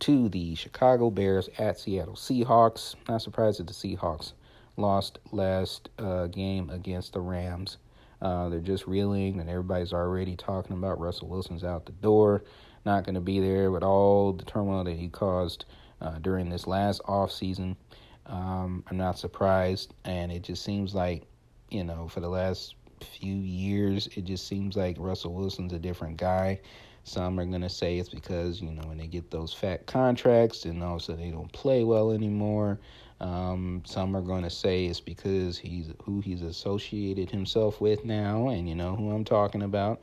[0.00, 2.94] to the Chicago Bears at Seattle Seahawks.
[3.08, 4.32] Not surprised that the Seahawks
[4.76, 7.78] lost last uh, game against the Rams.
[8.20, 12.42] Uh, they're just reeling, and everybody's already talking about Russell Wilson's out the door,
[12.84, 15.64] not going to be there with all the turmoil that he caused
[16.00, 17.76] uh, during this last off season.
[18.26, 21.24] Um, I'm not surprised, and it just seems like,
[21.70, 22.74] you know, for the last
[23.04, 26.60] few years, it just seems like Russell Wilson's a different guy.
[27.04, 30.64] Some are going to say it's because, you know, when they get those fat contracts
[30.66, 32.78] and all of a sudden they don't play well anymore.
[33.20, 38.48] Um, some are going to say it's because he's who he's associated himself with now,
[38.48, 40.00] and you know who I'm talking about,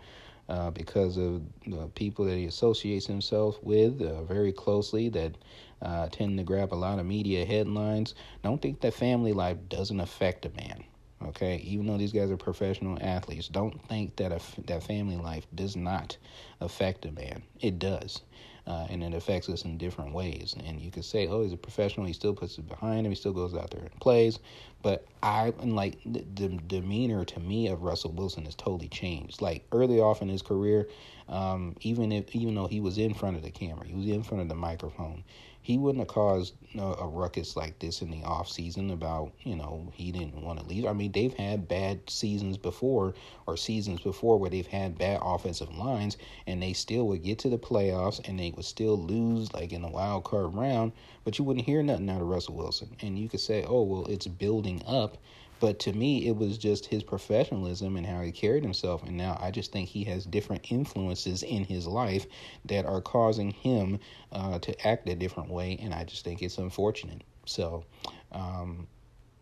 [0.49, 5.37] uh, because of the people that he associates himself with uh, very closely that
[5.81, 8.15] uh, tend to grab a lot of media headlines.
[8.43, 10.83] Don't think that family life doesn't affect a man.
[11.27, 15.47] Okay, even though these guys are professional athletes, don't think that a, that family life
[15.55, 16.17] does not
[16.61, 17.41] affect a man.
[17.59, 18.21] It does,
[18.67, 20.55] uh, and it affects us in different ways.
[20.63, 22.05] And you could say, "Oh, he's a professional.
[22.05, 23.11] He still puts it behind him.
[23.11, 24.39] He still goes out there and plays."
[24.83, 29.41] But I and like the, the demeanor to me of Russell Wilson has totally changed.
[29.41, 30.87] Like early off in his career,
[31.27, 34.21] um, even if even though he was in front of the camera, he was in
[34.21, 35.23] front of the microphone
[35.65, 39.91] he wouldn't have caused a ruckus like this in the off season about you know
[39.95, 40.85] he didn't want to leave.
[40.85, 43.15] I mean they've had bad seasons before
[43.47, 47.49] or seasons before where they've had bad offensive lines and they still would get to
[47.49, 50.91] the playoffs and they would still lose like in the wild card round,
[51.23, 52.95] but you wouldn't hear nothing out of Russell Wilson.
[53.01, 55.17] And you could say, oh well, it's building up
[55.59, 59.03] but to me, it was just his professionalism and how he carried himself.
[59.03, 62.27] And now I just think he has different influences in his life
[62.65, 63.99] that are causing him
[64.31, 65.77] uh, to act a different way.
[65.81, 67.23] And I just think it's unfortunate.
[67.45, 67.85] So
[68.31, 68.87] um,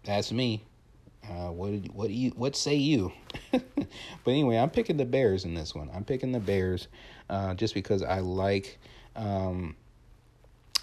[0.03, 0.63] that's me.
[1.27, 3.11] Uh, what what do you what say you?
[3.51, 3.87] but
[4.27, 5.89] anyway, I'm picking the Bears in this one.
[5.93, 6.89] I'm picking the Bears
[7.29, 8.77] uh, just because I like
[9.15, 9.75] um,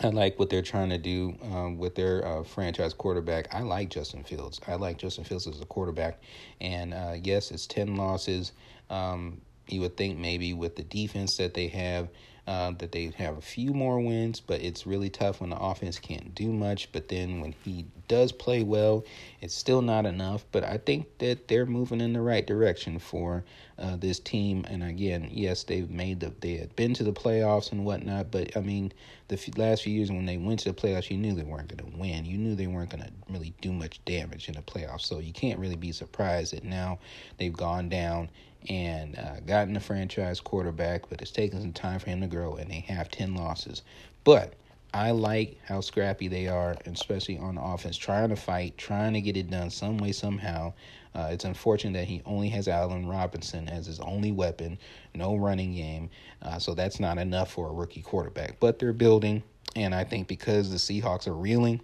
[0.02, 3.54] I like what they're trying to do um, with their uh, franchise quarterback.
[3.54, 4.58] I like Justin Fields.
[4.66, 6.22] I like Justin Fields as a quarterback.
[6.60, 8.52] And uh, yes, it's 10 losses.
[8.88, 12.08] Um, you would think maybe with the defense that they have,
[12.50, 16.00] uh, that they have a few more wins, but it's really tough when the offense
[16.00, 16.90] can't do much.
[16.90, 19.04] But then when he does play well,
[19.40, 20.44] it's still not enough.
[20.50, 23.44] But I think that they're moving in the right direction for
[23.78, 24.64] uh, this team.
[24.68, 28.32] And again, yes, they've made the they had been to the playoffs and whatnot.
[28.32, 28.92] But I mean,
[29.28, 31.68] the f- last few years when they went to the playoffs, you knew they weren't
[31.68, 32.24] going to win.
[32.24, 35.02] You knew they weren't going to really do much damage in the playoffs.
[35.02, 36.98] So you can't really be surprised that now
[37.38, 38.28] they've gone down
[38.68, 42.56] and uh, gotten a franchise quarterback, but it's taken some time for him to grow,
[42.56, 43.82] and they have 10 losses.
[44.24, 44.54] But
[44.92, 49.36] I like how scrappy they are, especially on offense, trying to fight, trying to get
[49.36, 50.72] it done some way, somehow.
[51.14, 54.78] Uh, it's unfortunate that he only has Allen Robinson as his only weapon,
[55.14, 56.10] no running game.
[56.42, 58.58] Uh, so that's not enough for a rookie quarterback.
[58.60, 59.42] But they're building,
[59.76, 61.80] and I think because the Seahawks are reeling,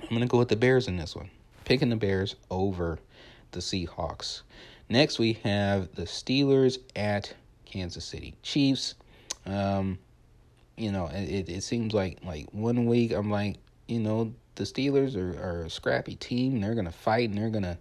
[0.00, 1.30] I'm going to go with the Bears in this one.
[1.64, 2.98] Picking the Bears over
[3.50, 4.42] the Seahawks.
[4.88, 7.34] Next, we have the Steelers at
[7.66, 8.94] Kansas City Chiefs.
[9.44, 9.98] Um,
[10.76, 15.16] you know, it, it seems like like one week I'm like, you know, the Steelers
[15.16, 16.60] are, are a scrappy team.
[16.60, 17.78] They're gonna fight and they're gonna,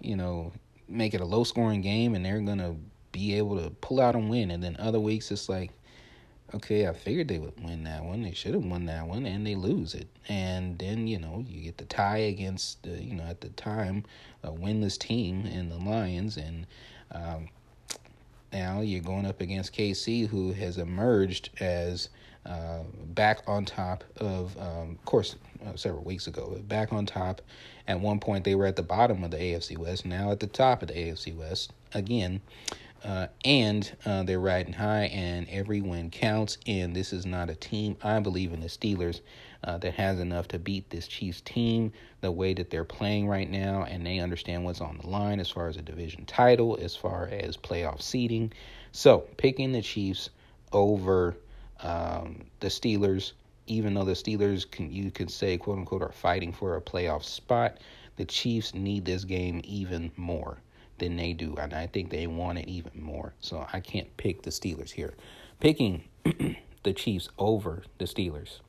[0.00, 0.52] you know,
[0.88, 2.74] make it a low scoring game and they're gonna
[3.12, 4.50] be able to pull out and win.
[4.50, 5.70] And then other weeks it's like,
[6.54, 8.22] okay, I figured they would win that one.
[8.22, 10.08] They should have won that one, and they lose it.
[10.28, 14.04] And then you know you get the tie against the you know at the time
[14.42, 16.66] a winless team in the Lions, and
[17.12, 17.48] um,
[18.52, 22.08] now you're going up against KC, who has emerged as
[22.46, 25.36] uh, back on top of, um, of course,
[25.66, 27.42] uh, several weeks ago, back on top.
[27.86, 30.46] At one point, they were at the bottom of the AFC West, now at the
[30.46, 32.40] top of the AFC West again.
[33.02, 36.58] Uh, and uh, they're riding high, and every win counts.
[36.66, 39.20] And this is not a team, I believe, in the Steelers
[39.64, 43.48] uh, that has enough to beat this Chiefs team the way that they're playing right
[43.48, 46.94] now, and they understand what's on the line as far as a division title, as
[46.94, 48.52] far as playoff seeding.
[48.92, 50.28] So, picking the Chiefs
[50.72, 51.36] over
[51.82, 53.32] um, the Steelers,
[53.66, 57.24] even though the Steelers can you could say quote unquote are fighting for a playoff
[57.24, 57.78] spot,
[58.16, 60.58] the Chiefs need this game even more
[61.00, 63.34] than they do, and I think they want it even more.
[63.40, 65.14] So I can't pick the Steelers here.
[65.58, 66.04] Picking
[66.84, 68.60] the Chiefs over the Steelers.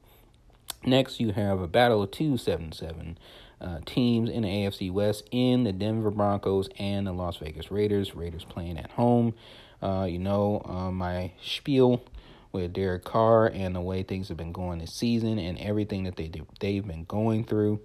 [0.83, 3.19] Next, you have a battle of two seven seven
[3.61, 8.15] uh, teams in the AFC West in the Denver Broncos and the Las Vegas Raiders.
[8.15, 9.35] Raiders playing at home.
[9.83, 12.03] Uh, you know uh, my spiel
[12.51, 16.17] with Derek Carr and the way things have been going this season and everything that
[16.17, 17.79] they do, they've been going through.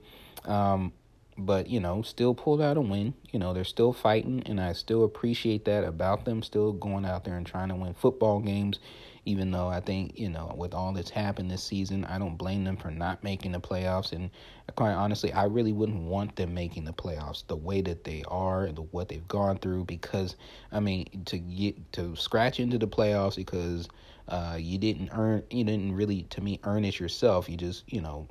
[0.44, 0.92] Um,
[1.38, 3.14] but you know, still pulled out a win.
[3.30, 6.42] You know, they're still fighting, and I still appreciate that about them.
[6.42, 8.78] Still going out there and trying to win football games,
[9.24, 12.64] even though I think you know, with all that's happened this season, I don't blame
[12.64, 14.12] them for not making the playoffs.
[14.12, 14.30] And
[14.76, 18.64] quite honestly, I really wouldn't want them making the playoffs the way that they are
[18.64, 19.84] and the, what they've gone through.
[19.84, 20.36] Because
[20.72, 23.88] I mean, to get to scratch into the playoffs because
[24.28, 27.48] uh, you didn't earn, you didn't really, to me, earn it yourself.
[27.48, 28.26] You just, you know,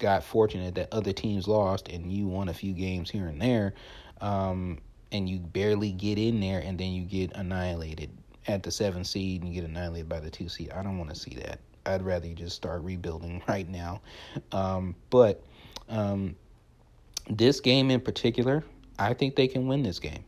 [0.00, 3.74] got fortunate that other teams lost and you won a few games here and there,
[4.20, 4.78] um,
[5.12, 8.10] and you barely get in there, and then you get annihilated
[8.46, 10.70] at the seven seed and you get annihilated by the two seed.
[10.72, 11.60] I don't want to see that.
[11.86, 14.00] I'd rather you just start rebuilding right now.
[14.52, 15.42] Um, but
[15.88, 16.36] um,
[17.28, 18.64] this game in particular,
[18.98, 20.24] I think they can win this game.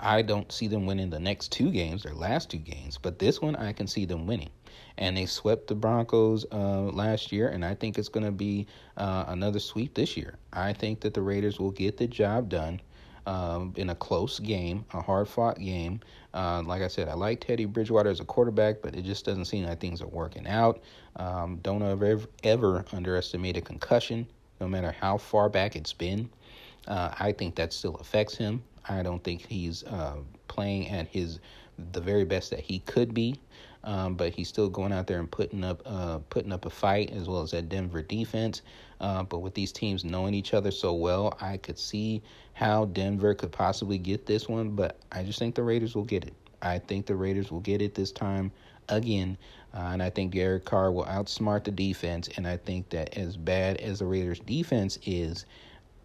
[0.00, 3.40] I don't see them winning the next two games, their last two games, but this
[3.40, 4.50] one I can see them winning
[4.98, 8.66] and they swept the Broncos uh, last year, and I think it's going to be
[8.96, 10.36] uh, another sweep this year.
[10.52, 12.80] I think that the Raiders will get the job done.
[13.24, 16.00] Um, in a close game, a hard fought game.
[16.34, 19.44] Uh, like I said, I like Teddy Bridgewater as a quarterback, but it just doesn't
[19.44, 20.82] seem like things are working out.
[21.14, 24.26] Um, don't ever, ever underestimate a concussion,
[24.60, 26.30] no matter how far back it's been.
[26.88, 28.60] Uh, I think that still affects him.
[28.88, 30.16] I don't think he's uh,
[30.48, 31.38] playing at his
[31.92, 33.36] the very best that he could be.
[33.84, 37.10] Um, but he's still going out there and putting up uh, putting up a fight
[37.10, 38.62] as well as that Denver defense.
[39.00, 42.22] Uh, but with these teams knowing each other so well, I could see
[42.52, 44.70] how Denver could possibly get this one.
[44.70, 46.34] But I just think the Raiders will get it.
[46.62, 48.52] I think the Raiders will get it this time
[48.88, 49.36] again.
[49.74, 52.28] Uh, and I think Derek Carr will outsmart the defense.
[52.36, 55.46] And I think that as bad as the Raiders' defense is,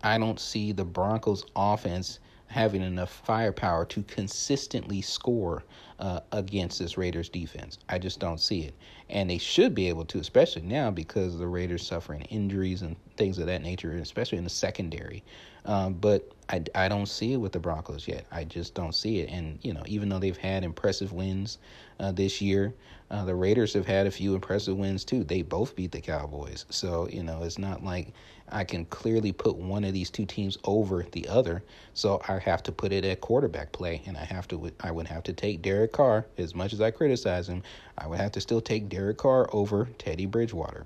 [0.03, 5.63] I don't see the Broncos' offense having enough firepower to consistently score
[5.99, 7.77] uh, against this Raiders defense.
[7.89, 8.73] I just don't see it.
[9.09, 13.37] And they should be able to, especially now because the Raiders suffering injuries and things
[13.37, 15.23] of that nature, especially in the secondary.
[15.65, 18.25] Um, but I, I don't see it with the Broncos yet.
[18.31, 19.29] I just don't see it.
[19.29, 21.57] And, you know, even though they've had impressive wins
[21.99, 22.73] uh, this year,
[23.09, 25.23] uh, the Raiders have had a few impressive wins too.
[25.23, 26.65] They both beat the Cowboys.
[26.69, 28.13] So, you know, it's not like
[28.49, 31.63] I can clearly put one of these two teams over the other.
[31.93, 35.07] So I have to put it at quarterback play, and I have to I would
[35.07, 37.63] have to take Derek Carr as much as I criticize him.
[37.97, 40.85] I would have to still take Derek Carr over Teddy Bridgewater.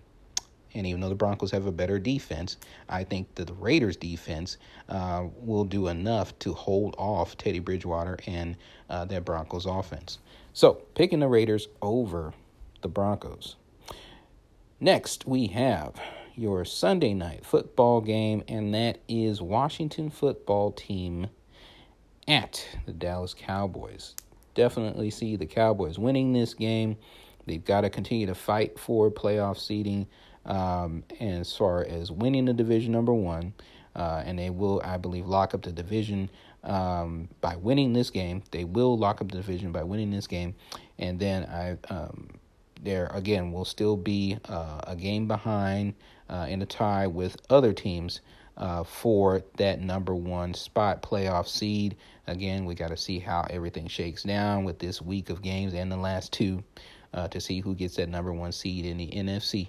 [0.73, 2.57] And even though the Broncos have a better defense,
[2.87, 4.57] I think that the Raiders' defense
[4.87, 8.55] uh, will do enough to hold off Teddy Bridgewater and
[8.89, 10.19] uh, that Broncos offense.
[10.53, 12.33] So, picking the Raiders over
[12.81, 13.55] the Broncos.
[14.79, 15.93] Next, we have
[16.35, 21.27] your Sunday night football game, and that is Washington football team
[22.27, 24.15] at the Dallas Cowboys.
[24.55, 26.97] Definitely see the Cowboys winning this game.
[27.45, 30.07] They've got to continue to fight for playoff seeding.
[30.45, 33.53] Um, as far as winning the division number one,
[33.95, 36.29] uh, and they will, I believe, lock up the division
[36.63, 38.41] um, by winning this game.
[38.51, 40.55] They will lock up the division by winning this game,
[40.97, 42.29] and then I um,
[42.83, 45.93] there again will still be uh, a game behind
[46.29, 48.21] uh, in a tie with other teams
[48.57, 51.95] uh, for that number one spot playoff seed.
[52.27, 55.91] Again, we got to see how everything shakes down with this week of games and
[55.91, 56.63] the last two
[57.13, 59.67] uh, to see who gets that number one seed in the NFC.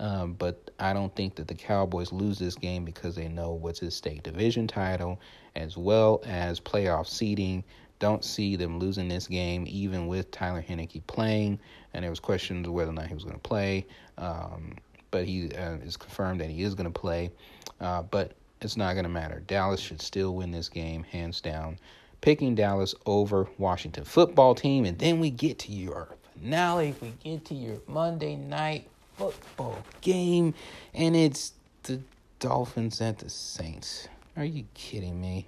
[0.00, 3.82] Um, but I don't think that the Cowboys lose this game because they know what's
[3.82, 5.20] at stake division title
[5.56, 7.64] as well as playoff seeding.
[7.98, 11.58] Don't see them losing this game, even with Tyler Heinicke playing.
[11.92, 13.86] And there was questions whether or not he was going to play.
[14.18, 14.76] Um,
[15.10, 17.32] but he uh, is confirmed that he is going to play.
[17.80, 19.40] Uh, but it's not going to matter.
[19.48, 21.76] Dallas should still win this game, hands down.
[22.20, 24.84] picking Dallas over Washington football team.
[24.84, 26.94] And then we get to your finale.
[27.00, 28.88] We get to your Monday night
[29.18, 30.54] football game,
[30.94, 31.52] and it's
[31.82, 32.00] the
[32.38, 34.08] Dolphins at the Saints.
[34.36, 35.46] Are you kidding me?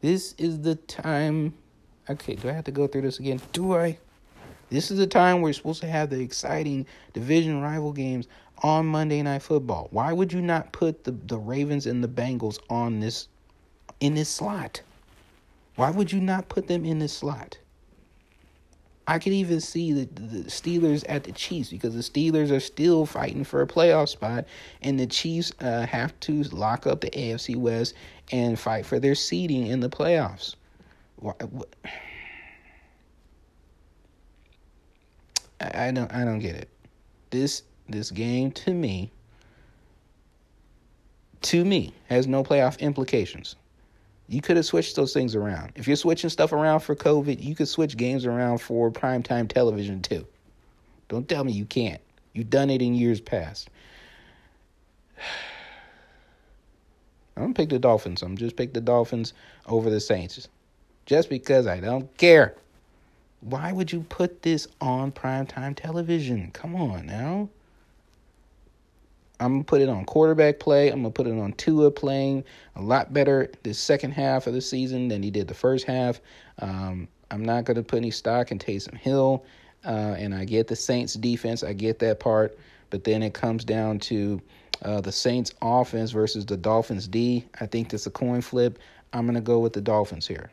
[0.00, 1.54] This is the time.
[2.10, 3.40] Okay, do I have to go through this again?
[3.52, 3.98] Do I?
[4.68, 8.26] This is the time we're supposed to have the exciting division rival games
[8.64, 9.86] on Monday Night Football.
[9.92, 13.28] Why would you not put the, the Ravens and the Bengals on this
[14.00, 14.82] in this slot?
[15.76, 17.58] Why would you not put them in this slot?
[19.06, 23.04] I could even see the, the Steelers at the Chiefs because the Steelers are still
[23.04, 24.46] fighting for a playoff spot,
[24.80, 27.94] and the Chiefs uh, have to lock up the AFC West
[28.30, 30.54] and fight for their seeding in the playoffs.
[31.16, 31.74] Why, what?
[35.60, 36.68] I, I don't I don't get it.
[37.30, 39.10] This this game to me
[41.42, 43.56] to me has no playoff implications.
[44.28, 45.72] You could have switched those things around.
[45.74, 50.00] If you're switching stuff around for COVID, you could switch games around for primetime television
[50.00, 50.26] too.
[51.08, 52.00] Don't tell me you can't.
[52.32, 53.68] You've done it in years past.
[57.36, 58.22] I'm gonna pick the Dolphins.
[58.22, 59.32] I'm just pick the Dolphins
[59.66, 60.48] over the Saints.
[61.06, 62.54] Just because I don't care.
[63.40, 66.50] Why would you put this on primetime television?
[66.52, 67.48] Come on now.
[69.42, 70.88] I'm gonna put it on quarterback play.
[70.88, 72.44] I'm gonna put it on Tua playing
[72.76, 76.20] a lot better this second half of the season than he did the first half.
[76.60, 79.44] Um, I'm not gonna put any stock in Taysom Hill,
[79.84, 81.64] uh, and I get the Saints defense.
[81.64, 82.56] I get that part,
[82.90, 84.40] but then it comes down to
[84.82, 87.44] uh, the Saints offense versus the Dolphins D.
[87.60, 88.78] I think that's a coin flip.
[89.12, 90.52] I'm gonna go with the Dolphins here.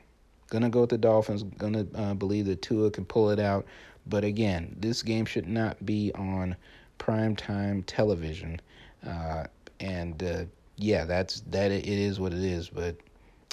[0.50, 1.44] Gonna go with the Dolphins.
[1.44, 3.68] Gonna uh, believe that Tua can pull it out.
[4.08, 6.56] But again, this game should not be on
[6.98, 8.60] primetime television.
[9.06, 9.46] Uh,
[9.80, 10.46] and uh,
[10.78, 11.72] yeah, that's that.
[11.72, 12.70] It is what it is.
[12.70, 12.98] But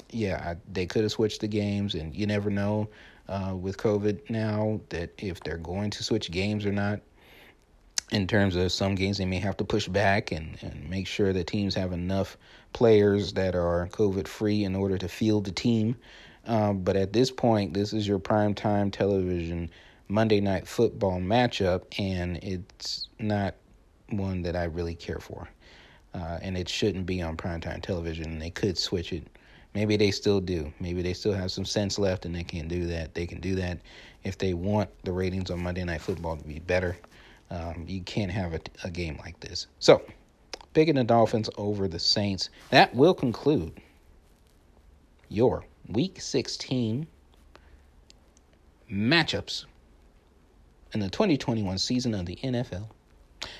[0.09, 2.89] yeah, I, they could have switched the games, and you never know
[3.27, 7.01] uh, with COVID now that if they're going to switch games or not.
[8.09, 11.33] In terms of some games, they may have to push back and, and make sure
[11.33, 12.37] that teams have enough
[12.71, 15.97] players that are COVID free in order to field the team.
[16.45, 19.69] Um, but at this point, this is your prime time television
[20.07, 23.55] Monday night football matchup, and it's not
[24.09, 25.47] one that I really care for.
[26.13, 28.39] Uh, and it shouldn't be on primetime television.
[28.39, 29.27] They could switch it.
[29.73, 30.71] Maybe they still do.
[30.79, 33.13] Maybe they still have some sense left and they can do that.
[33.13, 33.79] They can do that
[34.23, 36.97] if they want the ratings on Monday Night Football to be better.
[37.51, 39.67] Um, you can't have a, a game like this.
[39.79, 40.01] So,
[40.73, 42.49] picking the Dolphins over the Saints.
[42.71, 43.79] That will conclude
[45.29, 47.07] your Week 16
[48.91, 49.65] matchups
[50.93, 52.87] in the 2021 season of the NFL.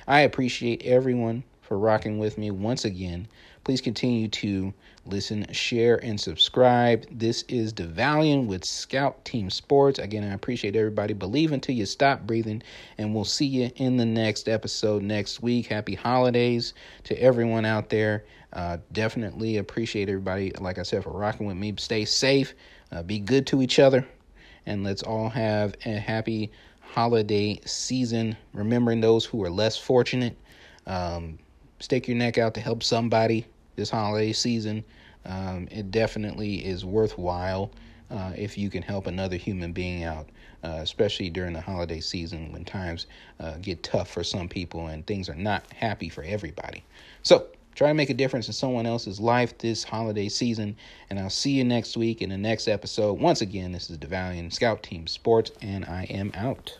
[0.07, 3.27] I appreciate everyone for rocking with me once again.
[3.63, 4.73] Please continue to
[5.05, 7.05] listen, share, and subscribe.
[7.11, 9.99] This is DeValian with Scout Team Sports.
[9.99, 11.13] Again, I appreciate everybody.
[11.13, 12.63] Believe until you stop breathing,
[12.97, 15.67] and we'll see you in the next episode next week.
[15.67, 16.73] Happy holidays
[17.03, 18.23] to everyone out there.
[18.53, 21.73] Uh, definitely appreciate everybody, like I said, for rocking with me.
[21.77, 22.53] Stay safe,
[22.93, 24.07] uh, be good to each other,
[24.65, 26.51] and let's all have a happy
[26.97, 28.35] holiday season.
[28.53, 30.35] Remembering those who are less fortunate.
[30.87, 31.37] Um,
[31.79, 33.45] stick your neck out to help somebody
[33.75, 34.83] this holiday season.
[35.23, 37.69] Um, it definitely is worthwhile
[38.09, 40.29] uh, if you can help another human being out,
[40.63, 43.05] uh, especially during the holiday season when times
[43.39, 46.83] uh, get tough for some people and things are not happy for everybody.
[47.21, 47.45] So,
[47.75, 50.75] Try to make a difference in someone else's life this holiday season.
[51.11, 53.19] And I'll see you next week in the next episode.
[53.19, 56.79] Once again, this is DeValian Scout Team Sports, and I am out.